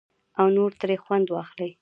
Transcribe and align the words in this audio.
او 0.39 0.47
نور 0.57 0.71
ترې 0.81 0.95
خوند 1.03 1.27
واخلي. 1.29 1.71